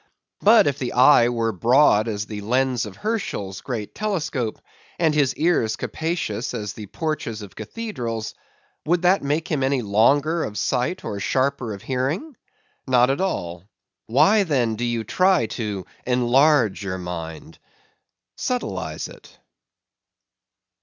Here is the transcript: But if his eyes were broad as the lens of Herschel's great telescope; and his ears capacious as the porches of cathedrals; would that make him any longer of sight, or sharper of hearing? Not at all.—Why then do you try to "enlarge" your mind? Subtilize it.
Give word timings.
But 0.39 0.65
if 0.65 0.79
his 0.79 0.89
eyes 0.93 1.29
were 1.29 1.51
broad 1.51 2.07
as 2.07 2.25
the 2.25 2.41
lens 2.41 2.87
of 2.87 2.95
Herschel's 2.95 3.61
great 3.61 3.93
telescope; 3.93 4.59
and 4.97 5.13
his 5.13 5.35
ears 5.35 5.75
capacious 5.75 6.55
as 6.55 6.73
the 6.73 6.87
porches 6.87 7.43
of 7.43 7.53
cathedrals; 7.55 8.33
would 8.83 9.03
that 9.03 9.21
make 9.21 9.47
him 9.47 9.61
any 9.61 9.83
longer 9.83 10.43
of 10.43 10.57
sight, 10.57 11.05
or 11.05 11.19
sharper 11.19 11.71
of 11.75 11.83
hearing? 11.83 12.35
Not 12.87 13.11
at 13.11 13.21
all.—Why 13.21 14.41
then 14.41 14.73
do 14.75 14.85
you 14.85 15.03
try 15.03 15.45
to 15.45 15.85
"enlarge" 16.07 16.81
your 16.81 16.97
mind? 16.97 17.59
Subtilize 18.39 19.07
it. 19.07 19.37